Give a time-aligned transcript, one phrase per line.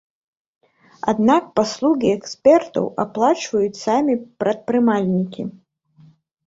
[1.13, 5.43] Аднак паслугі экспертаў аплачваюць самі прадпрымальнікі.